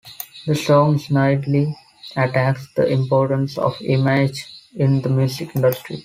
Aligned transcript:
The 0.47 0.55
song 0.55 0.97
snidely 0.97 1.75
attacks 2.17 2.67
the 2.75 2.87
importance 2.89 3.59
of 3.59 3.79
image 3.81 4.47
in 4.73 4.99
the 5.03 5.09
music 5.09 5.55
industry. 5.55 5.99